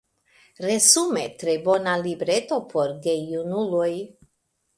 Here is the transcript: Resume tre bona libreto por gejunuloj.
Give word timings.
Resume 0.67 1.25
tre 1.43 1.55
bona 1.67 1.93
libreto 2.07 2.59
por 2.73 2.97
gejunuloj. 3.05 3.93